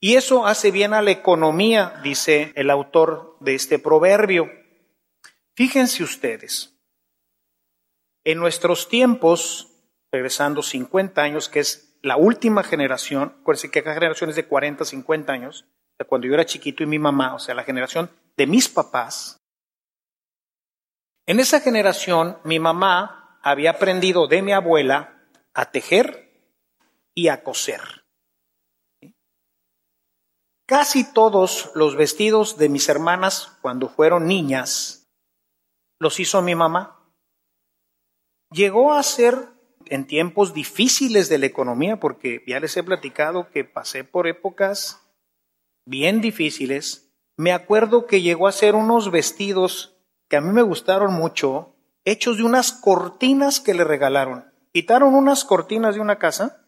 [0.00, 4.50] Y eso hace bien a la economía, dice el autor de este proverbio.
[5.54, 6.74] Fíjense ustedes,
[8.24, 9.72] en nuestros tiempos,
[10.12, 14.84] regresando 50 años, que es la última generación, acuérdense que cada generación es de 40,
[14.84, 15.66] 50 años,
[15.98, 19.38] de cuando yo era chiquito y mi mamá, o sea, la generación de mis papás,
[21.26, 26.26] en esa generación mi mamá había aprendido de mi abuela a tejer
[27.14, 28.04] y a coser.
[30.66, 35.08] Casi todos los vestidos de mis hermanas cuando fueron niñas
[35.98, 37.00] los hizo mi mamá.
[38.50, 39.48] Llegó a ser
[39.86, 45.00] en tiempos difíciles de la economía, porque ya les he platicado que pasé por épocas
[45.86, 47.05] bien difíciles.
[47.36, 49.96] Me acuerdo que llegó a ser unos vestidos
[50.28, 54.52] que a mí me gustaron mucho, hechos de unas cortinas que le regalaron.
[54.72, 56.66] Quitaron unas cortinas de una casa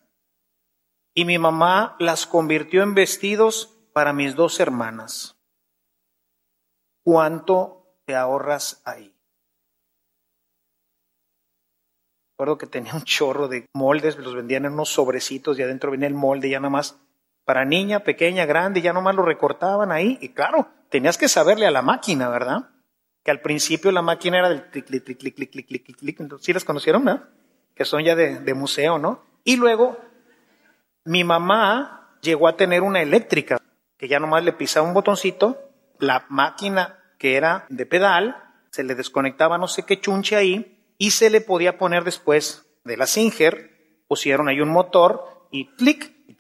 [1.15, 5.37] y mi mamá las convirtió en vestidos para mis dos hermanas.
[7.03, 9.15] ¿Cuánto te ahorras ahí?
[12.33, 16.07] Recuerdo que tenía un chorro de moldes, los vendían en unos sobrecitos y adentro venía
[16.07, 17.01] el molde ya nada más
[17.49, 20.19] para niña, pequeña, grande, ya nomás lo recortaban ahí.
[20.21, 22.69] Y claro, tenías que saberle a la máquina, ¿verdad?
[23.25, 26.39] Que al principio la máquina era del clic, clic, clic, clic, clic, clic, clic.
[26.41, 27.23] ¿Sí las conocieron, no?
[27.75, 29.25] Que son ya de, museo, ¿no?
[29.45, 29.97] Y luego,
[31.07, 33.57] mi mamá llegó a tener una eléctrica,
[33.97, 35.57] que ya nomás le pisaba un botoncito,
[35.99, 38.37] la máquina que era de pedal,
[38.73, 42.99] se le desconectaba no sé qué chunche ahí, y se le podía poner después de
[42.99, 46.35] la Singer, pusieron ahí un motor y clic, y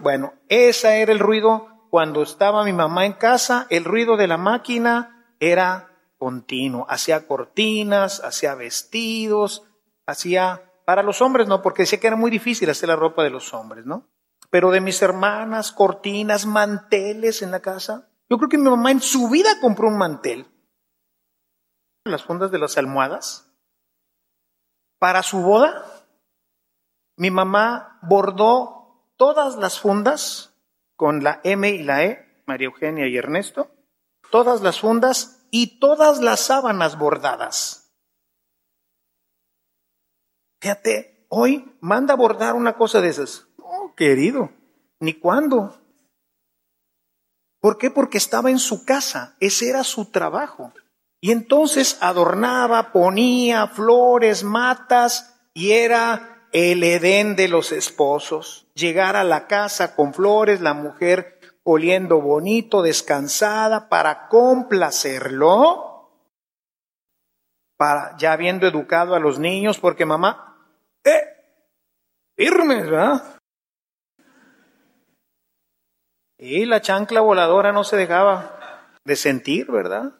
[0.00, 4.36] bueno, ese era el ruido cuando estaba mi mamá en casa, el ruido de la
[4.36, 9.64] máquina era continuo, hacía cortinas, hacía vestidos,
[10.06, 13.30] hacía para los hombres no, porque decía que era muy difícil hacer la ropa de
[13.30, 14.08] los hombres, ¿no?
[14.50, 18.08] Pero de mis hermanas, cortinas, manteles en la casa.
[18.28, 20.46] Yo creo que mi mamá en su vida compró un mantel.
[22.04, 23.52] Las fundas de las almohadas.
[24.98, 25.84] Para su boda,
[27.16, 28.79] mi mamá bordó
[29.20, 30.54] todas las fundas
[30.96, 33.70] con la M y la E, María Eugenia y Ernesto,
[34.30, 37.92] todas las fundas y todas las sábanas bordadas.
[40.62, 43.46] Fíjate, hoy manda bordar una cosa de esas.
[43.58, 44.52] Oh, querido,
[45.00, 45.78] ni cuándo.
[47.60, 47.90] ¿Por qué?
[47.90, 50.72] Porque estaba en su casa, ese era su trabajo.
[51.20, 59.24] Y entonces adornaba, ponía flores, matas, y era el Edén de los esposos, llegar a
[59.24, 66.10] la casa con flores, la mujer oliendo bonito, descansada, para complacerlo,
[67.76, 70.56] para ya habiendo educado a los niños, porque mamá,
[71.04, 71.22] eh,
[72.36, 73.40] firmes, ¿verdad?
[76.38, 80.14] Y la chancla voladora no se dejaba de sentir, ¿verdad?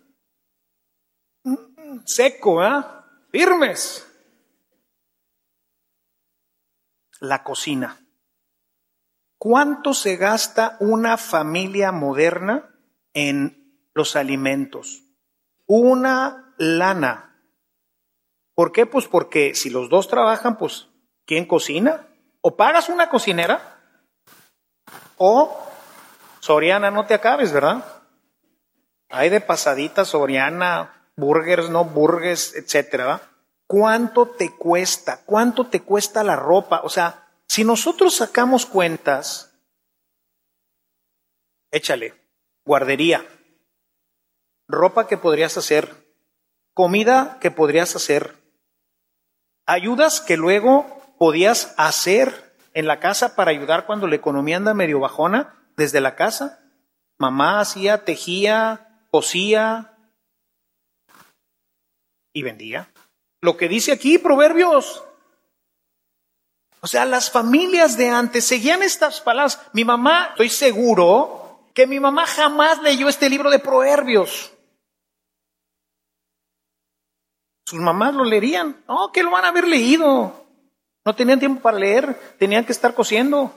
[1.44, 3.04] Mm, seco, ¿verdad?
[3.30, 4.09] Firmes
[7.20, 8.00] la cocina.
[9.38, 12.74] ¿Cuánto se gasta una familia moderna
[13.14, 15.04] en los alimentos?
[15.66, 17.40] Una lana.
[18.54, 18.84] ¿Por qué?
[18.84, 20.88] Pues porque si los dos trabajan, pues
[21.24, 22.06] ¿quién cocina?
[22.42, 23.78] O pagas una cocinera
[25.16, 25.56] o
[26.40, 27.84] Soriana, no te acabes, ¿verdad?
[29.10, 33.20] Hay de pasadita Soriana, burgers, no burgers, etcétera.
[33.70, 35.22] ¿Cuánto te cuesta?
[35.24, 36.80] ¿Cuánto te cuesta la ropa?
[36.82, 39.56] O sea, si nosotros sacamos cuentas,
[41.70, 42.20] échale,
[42.64, 43.24] guardería,
[44.66, 45.94] ropa que podrías hacer,
[46.74, 48.34] comida que podrías hacer,
[49.66, 54.98] ayudas que luego podías hacer en la casa para ayudar cuando la economía anda medio
[54.98, 56.58] bajona desde la casa.
[57.18, 59.96] Mamá hacía, tejía, cosía
[62.32, 62.90] y vendía
[63.40, 65.04] lo que dice aquí Proverbios.
[66.80, 69.60] O sea, las familias de antes seguían estas palabras.
[69.72, 74.52] Mi mamá, estoy seguro que mi mamá jamás leyó este libro de Proverbios.
[77.66, 78.82] Sus mamás lo leerían.
[78.88, 80.46] No, que lo van a haber leído.
[81.04, 83.54] No tenían tiempo para leer, tenían que estar cosiendo.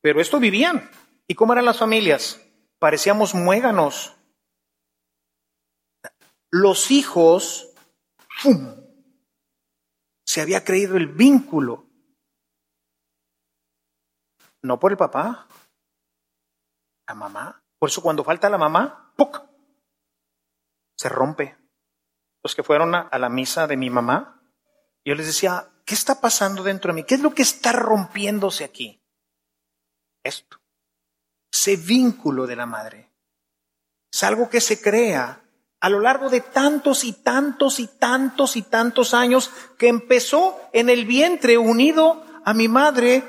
[0.00, 0.90] Pero esto vivían.
[1.28, 2.40] ¿Y cómo eran las familias?
[2.78, 4.14] Parecíamos muéganos
[6.52, 7.70] los hijos,
[8.28, 8.76] ¡fum!
[10.24, 11.88] Se había creído el vínculo.
[14.62, 15.48] No por el papá,
[17.08, 17.64] la mamá.
[17.78, 19.42] Por eso cuando falta la mamá, ¡puc!
[20.96, 21.56] Se rompe.
[22.44, 24.42] Los que fueron a, la misa de mi mamá,
[25.04, 27.04] yo les decía, ¿qué está pasando dentro de mí?
[27.04, 29.02] ¿Qué es lo que está rompiéndose aquí?
[30.22, 30.58] Esto.
[31.52, 33.10] Ese vínculo de la madre.
[34.12, 35.41] Es algo que se crea
[35.82, 40.88] a lo largo de tantos y tantos y tantos y tantos años que empezó en
[40.88, 43.24] el vientre unido a mi madre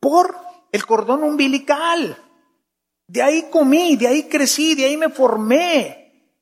[0.00, 0.34] por
[0.72, 2.16] el cordón umbilical.
[3.06, 6.40] De ahí comí, de ahí crecí, de ahí me formé.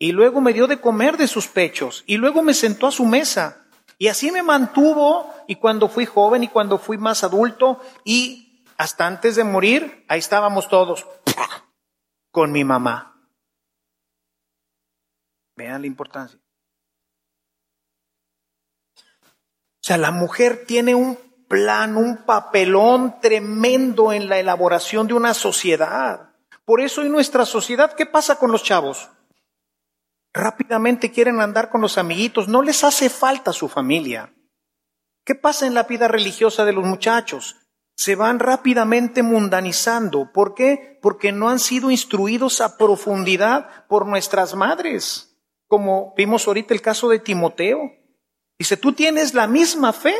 [0.00, 3.06] Y luego me dio de comer de sus pechos y luego me sentó a su
[3.06, 3.68] mesa.
[3.98, 9.06] Y así me mantuvo y cuando fui joven y cuando fui más adulto y hasta
[9.06, 11.06] antes de morir, ahí estábamos todos
[12.32, 13.11] con mi mamá.
[15.56, 16.38] Vean la importancia.
[18.96, 25.34] O sea, la mujer tiene un plan, un papelón tremendo en la elaboración de una
[25.34, 26.30] sociedad.
[26.64, 29.10] Por eso en nuestra sociedad, ¿qué pasa con los chavos?
[30.32, 34.32] Rápidamente quieren andar con los amiguitos, no les hace falta su familia.
[35.24, 37.56] ¿Qué pasa en la vida religiosa de los muchachos?
[37.94, 40.32] Se van rápidamente mundanizando.
[40.32, 40.98] ¿Por qué?
[41.02, 45.31] Porque no han sido instruidos a profundidad por nuestras madres.
[45.72, 47.96] Como vimos ahorita el caso de Timoteo.
[48.58, 50.14] Dice, tú tienes la misma fe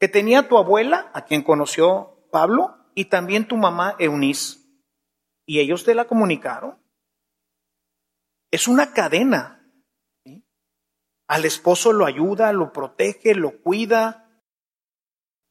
[0.00, 4.58] que tenía tu abuela, a quien conoció Pablo, y también tu mamá Eunice.
[5.46, 6.76] Y ellos te la comunicaron.
[8.50, 9.64] Es una cadena.
[11.28, 14.42] Al esposo lo ayuda, lo protege, lo cuida.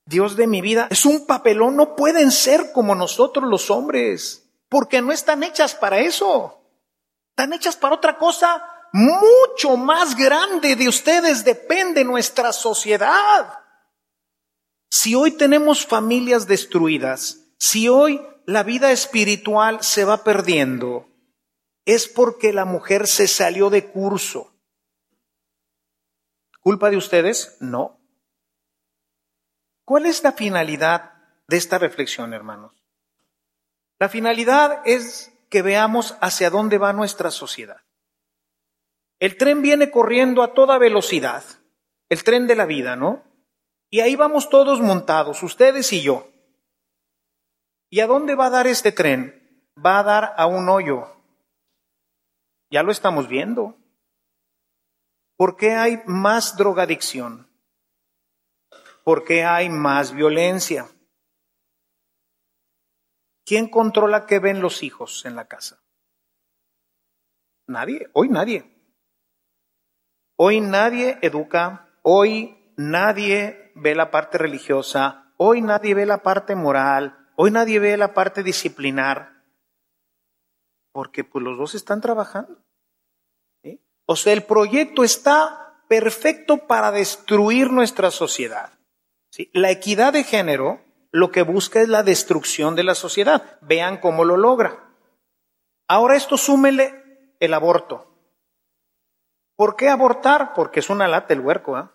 [0.05, 5.01] Dios de mi vida, es un papelón, no pueden ser como nosotros los hombres, porque
[5.01, 6.59] no están hechas para eso.
[7.29, 13.59] Están hechas para otra cosa mucho más grande de ustedes depende nuestra sociedad.
[14.89, 21.09] Si hoy tenemos familias destruidas, si hoy la vida espiritual se va perdiendo,
[21.85, 24.53] es porque la mujer se salió de curso.
[26.59, 27.57] ¿Culpa de ustedes?
[27.59, 27.99] No.
[29.85, 31.13] ¿Cuál es la finalidad
[31.47, 32.71] de esta reflexión, hermanos?
[33.99, 37.82] La finalidad es que veamos hacia dónde va nuestra sociedad.
[39.23, 41.45] El tren viene corriendo a toda velocidad,
[42.09, 43.23] el tren de la vida, ¿no?
[43.89, 46.29] Y ahí vamos todos montados, ustedes y yo.
[47.89, 49.71] ¿Y a dónde va a dar este tren?
[49.77, 51.07] Va a dar a un hoyo.
[52.69, 53.77] Ya lo estamos viendo.
[55.37, 57.49] ¿Por qué hay más drogadicción?
[59.05, 60.89] ¿Por qué hay más violencia?
[63.45, 65.81] ¿Quién controla qué ven los hijos en la casa?
[67.67, 68.72] Nadie, hoy nadie.
[70.35, 77.29] Hoy nadie educa, hoy nadie ve la parte religiosa, hoy nadie ve la parte moral,
[77.35, 79.43] hoy nadie ve la parte disciplinar,
[80.91, 82.63] porque pues los dos están trabajando.
[84.05, 88.73] O sea, el proyecto está perfecto para destruir nuestra sociedad.
[89.53, 90.81] La equidad de género
[91.11, 93.57] lo que busca es la destrucción de la sociedad.
[93.61, 94.95] Vean cómo lo logra.
[95.87, 98.12] Ahora esto súmele el aborto.
[99.55, 100.53] ¿Por qué abortar?
[100.53, 101.77] Porque es una lata el huerco.
[101.77, 101.89] ¿eh?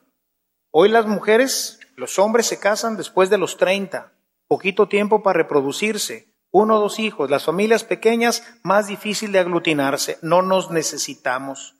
[0.70, 4.12] Hoy las mujeres, los hombres se casan después de los 30,
[4.46, 10.18] poquito tiempo para reproducirse, uno o dos hijos, las familias pequeñas, más difícil de aglutinarse,
[10.22, 11.74] no nos necesitamos.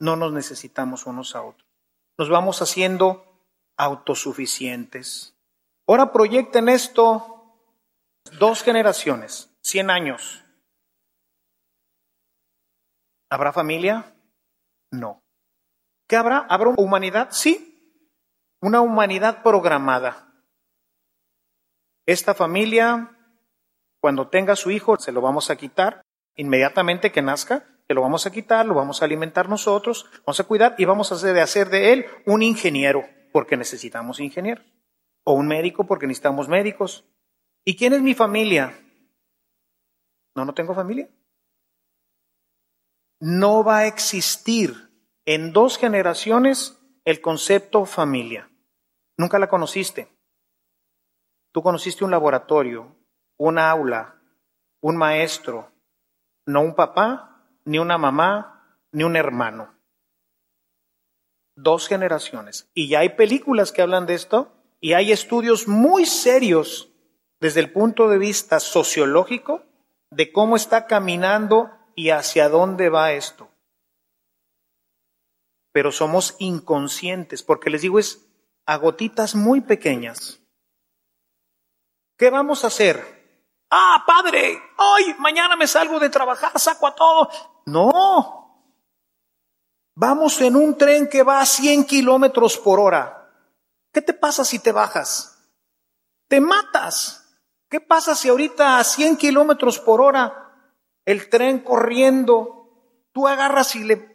[0.00, 1.68] No nos necesitamos unos a otros.
[2.18, 3.24] Nos vamos haciendo
[3.76, 5.36] autosuficientes.
[5.86, 7.58] Ahora proyecten esto
[8.38, 10.43] dos generaciones, 100 años.
[13.34, 14.14] ¿Habrá familia?
[14.92, 15.24] No.
[16.06, 16.46] ¿Qué habrá?
[16.48, 17.28] ¿Habrá humanidad?
[17.32, 17.98] Sí.
[18.60, 20.32] Una humanidad programada.
[22.06, 23.10] Esta familia,
[24.00, 26.02] cuando tenga su hijo, se lo vamos a quitar
[26.36, 30.44] inmediatamente que nazca, se lo vamos a quitar, lo vamos a alimentar nosotros, vamos a
[30.44, 34.64] cuidar y vamos a hacer hacer de él un ingeniero, porque necesitamos ingenieros,
[35.24, 37.04] o un médico, porque necesitamos médicos.
[37.64, 38.78] ¿Y quién es mi familia?
[40.36, 41.08] No, no tengo familia.
[43.20, 44.90] No va a existir
[45.24, 48.50] en dos generaciones el concepto familia.
[49.16, 50.08] Nunca la conociste.
[51.52, 52.96] Tú conociste un laboratorio,
[53.38, 54.20] un aula,
[54.80, 55.72] un maestro,
[56.46, 59.74] no un papá, ni una mamá, ni un hermano.
[61.56, 62.68] Dos generaciones.
[62.74, 66.90] Y ya hay películas que hablan de esto y hay estudios muy serios
[67.40, 69.62] desde el punto de vista sociológico
[70.10, 73.48] de cómo está caminando y hacia dónde va esto
[75.74, 78.24] pero somos inconscientes, porque les digo es
[78.64, 80.38] a gotitas muy pequeñas.
[82.16, 83.58] ¿Qué vamos a hacer?
[83.70, 87.28] Ah, padre, hoy, mañana me salgo de trabajar, saco a todo.
[87.66, 88.70] No.
[89.96, 93.32] Vamos en un tren que va a 100 kilómetros por hora.
[93.92, 95.44] ¿Qué te pasa si te bajas?
[96.28, 97.36] Te matas.
[97.68, 100.43] ¿Qué pasa si ahorita a 100 kilómetros por hora
[101.04, 104.14] el tren corriendo, tú agarras y le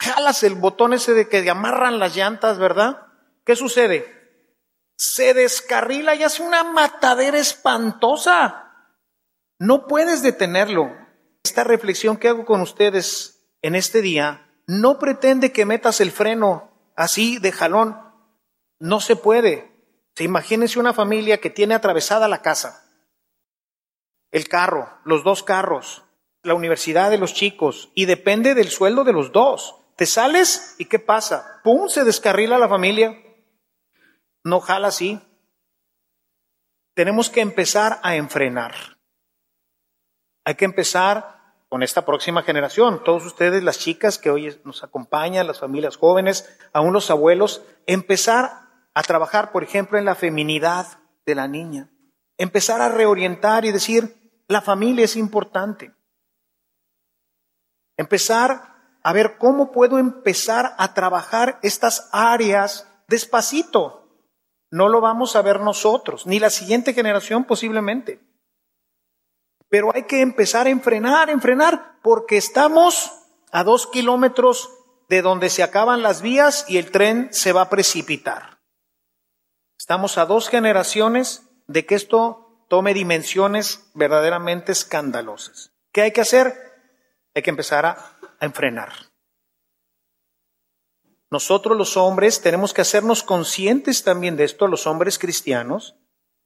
[0.00, 3.06] jalas el botón ese de que amarran las llantas, ¿verdad?
[3.44, 4.06] ¿Qué sucede?
[4.96, 8.72] Se descarrila y hace una matadera espantosa.
[9.58, 10.90] No puedes detenerlo.
[11.44, 16.72] Esta reflexión que hago con ustedes en este día no pretende que metas el freno
[16.96, 17.96] así de jalón.
[18.78, 19.72] No se puede.
[20.14, 22.81] Se imagínense una familia que tiene atravesada la casa,
[24.32, 26.02] el carro, los dos carros,
[26.42, 29.76] la universidad de los chicos, y depende del sueldo de los dos.
[29.96, 31.60] Te sales y ¿qué pasa?
[31.62, 31.88] ¡Pum!
[31.88, 33.16] Se descarrila la familia.
[34.42, 35.20] No jala así.
[36.94, 38.74] Tenemos que empezar a enfrenar.
[40.44, 45.46] Hay que empezar con esta próxima generación, todos ustedes, las chicas que hoy nos acompañan,
[45.46, 50.86] las familias jóvenes, aún los abuelos, empezar a trabajar, por ejemplo, en la feminidad
[51.24, 51.90] de la niña.
[52.36, 54.21] Empezar a reorientar y decir,
[54.52, 55.92] la familia es importante.
[57.96, 58.72] Empezar
[59.02, 64.08] a ver cómo puedo empezar a trabajar estas áreas despacito.
[64.70, 68.20] No lo vamos a ver nosotros, ni la siguiente generación posiblemente.
[69.68, 73.12] Pero hay que empezar a enfrenar, enfrenar, porque estamos
[73.50, 74.70] a dos kilómetros
[75.08, 78.60] de donde se acaban las vías y el tren se va a precipitar.
[79.78, 82.41] Estamos a dos generaciones de que esto
[82.72, 85.74] tome dimensiones verdaderamente escandalosas.
[85.92, 86.54] ¿Qué hay que hacer?
[87.34, 88.94] Hay que empezar a, a enfrenar.
[91.30, 95.96] Nosotros los hombres tenemos que hacernos conscientes también de esto, los hombres cristianos,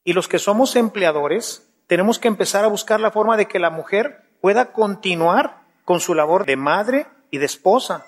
[0.03, 3.70] y los que somos empleadores, tenemos que empezar a buscar la forma de que la
[3.70, 8.05] mujer pueda continuar con su labor de madre y de esposa,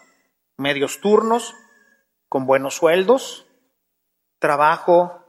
[0.57, 1.55] medios turnos,
[2.29, 3.47] con buenos sueldos,
[4.41, 5.25] trabajo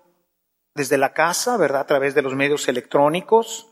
[0.80, 1.82] desde la casa, ¿verdad?
[1.82, 3.68] A través de los medios electrónicos.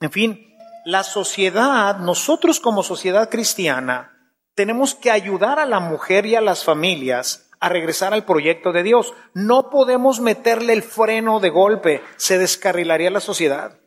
[0.00, 6.36] En fin, la sociedad, nosotros como sociedad cristiana, tenemos que ayudar a la mujer y
[6.36, 9.12] a las familias a regresar al proyecto de Dios.
[9.34, 13.80] No podemos meterle el freno de golpe, se descarrilaría la sociedad.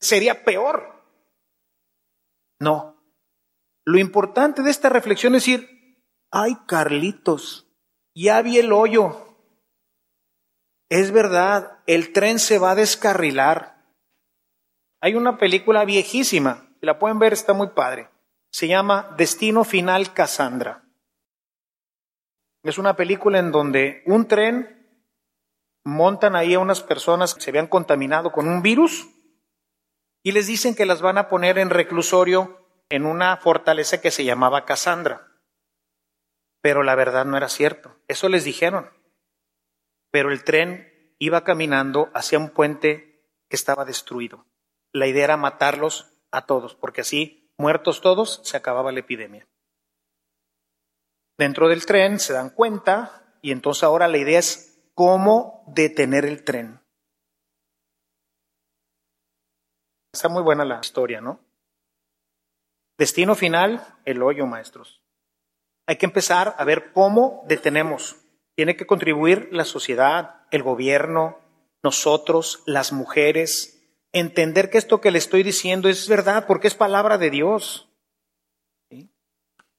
[0.00, 1.00] Sería peor.
[2.58, 3.00] No.
[3.84, 7.68] Lo importante de esta reflexión es decir, ay Carlitos,
[8.16, 9.23] ya vi el hoyo.
[10.88, 13.84] Es verdad, el tren se va a descarrilar.
[15.00, 18.10] Hay una película viejísima, si la pueden ver, está muy padre
[18.54, 20.84] se llama Destino Final Cassandra.
[22.62, 25.02] Es una película en donde un tren
[25.82, 29.08] montan ahí a unas personas que se habían contaminado con un virus
[30.22, 34.24] y les dicen que las van a poner en reclusorio en una fortaleza que se
[34.24, 35.26] llamaba Cassandra.
[36.60, 37.96] Pero la verdad no era cierto.
[38.06, 38.88] Eso les dijeron.
[40.14, 44.46] Pero el tren iba caminando hacia un puente que estaba destruido.
[44.92, 49.48] La idea era matarlos a todos, porque así muertos todos, se acababa la epidemia.
[51.36, 56.44] Dentro del tren se dan cuenta y entonces ahora la idea es cómo detener el
[56.44, 56.80] tren.
[60.12, 61.40] Está muy buena la historia, ¿no?
[62.96, 65.02] Destino final, el hoyo, maestros.
[65.88, 68.23] Hay que empezar a ver cómo detenemos.
[68.56, 71.38] Tiene que contribuir la sociedad, el gobierno,
[71.82, 73.74] nosotros, las mujeres,
[74.12, 77.88] entender que esto que le estoy diciendo es verdad porque es palabra de Dios.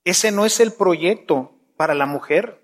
[0.03, 2.61] Ese no es el proyecto para la mujer.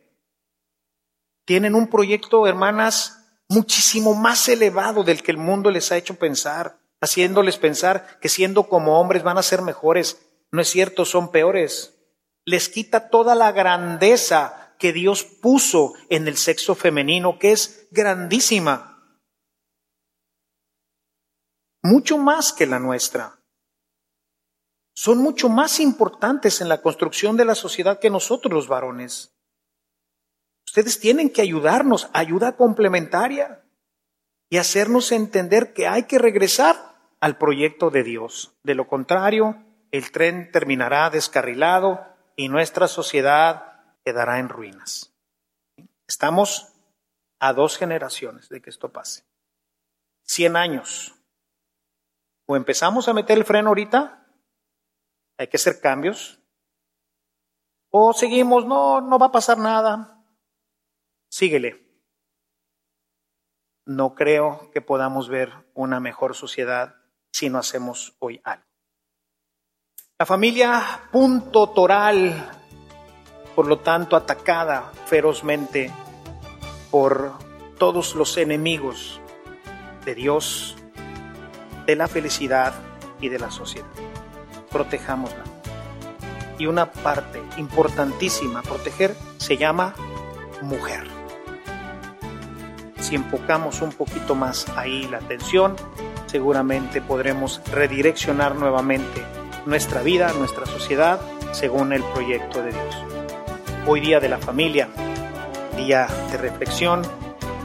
[1.45, 6.79] Tienen un proyecto, hermanas, muchísimo más elevado del que el mundo les ha hecho pensar,
[7.01, 10.21] haciéndoles pensar que siendo como hombres van a ser mejores.
[10.51, 11.97] No es cierto, son peores.
[12.45, 18.91] Les quita toda la grandeza que Dios puso en el sexo femenino, que es grandísima
[21.83, 23.39] mucho más que la nuestra.
[24.93, 29.33] Son mucho más importantes en la construcción de la sociedad que nosotros los varones.
[30.65, 33.63] Ustedes tienen que ayudarnos, ayuda complementaria,
[34.49, 36.75] y hacernos entender que hay que regresar
[37.21, 38.53] al proyecto de Dios.
[38.63, 42.05] De lo contrario, el tren terminará descarrilado
[42.35, 43.70] y nuestra sociedad
[44.03, 45.13] quedará en ruinas.
[46.07, 46.73] Estamos
[47.39, 49.23] a dos generaciones de que esto pase.
[50.23, 51.15] Cien años
[52.45, 54.27] o empezamos a meter el freno ahorita,
[55.37, 56.39] hay que hacer cambios,
[57.89, 60.21] o seguimos, no, no va a pasar nada,
[61.29, 61.87] síguele.
[63.85, 66.95] No creo que podamos ver una mejor sociedad
[67.31, 68.65] si no hacemos hoy algo.
[70.19, 72.60] La familia punto toral,
[73.55, 75.91] por lo tanto, atacada ferozmente
[76.89, 77.33] por
[77.77, 79.19] todos los enemigos
[80.05, 80.75] de Dios,
[81.85, 82.73] de la felicidad
[83.19, 83.87] y de la sociedad.
[84.71, 85.43] Protejámosla.
[86.57, 89.95] Y una parte importantísima a proteger se llama
[90.61, 91.07] mujer.
[92.99, 95.75] Si enfocamos un poquito más ahí la atención,
[96.27, 99.23] seguramente podremos redireccionar nuevamente
[99.65, 101.19] nuestra vida, nuestra sociedad,
[101.51, 103.10] según el proyecto de Dios.
[103.87, 104.89] Hoy día de la familia,
[105.75, 107.01] día de reflexión,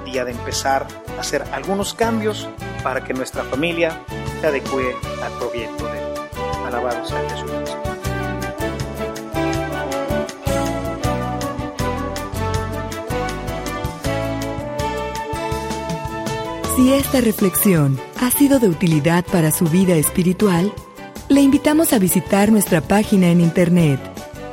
[0.06, 0.86] día de empezar
[1.16, 2.48] a hacer algunos cambios
[2.82, 4.00] para que nuestra familia
[4.40, 5.98] se adecue al proyecto de
[6.66, 7.82] Alabado sea Jesucristo.
[16.76, 20.72] Si esta reflexión ha sido de utilidad para su vida espiritual,
[21.28, 24.15] le invitamos a visitar nuestra página en internet